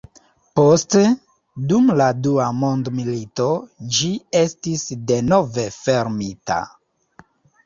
Poste 0.59 1.01
dum 1.71 1.91
la 1.99 2.07
dua 2.27 2.47
mondmilito 2.61 3.47
ĝi 3.99 4.09
estis 4.41 4.87
denove 5.13 5.69
fermita. 5.77 6.59